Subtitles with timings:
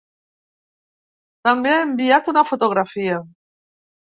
[1.49, 3.21] També ha enviat una fotografia.